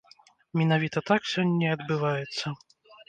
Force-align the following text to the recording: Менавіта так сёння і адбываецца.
Менавіта 0.59 1.03
так 1.09 1.21
сёння 1.33 1.65
і 1.67 1.73
адбываецца. 1.77 2.45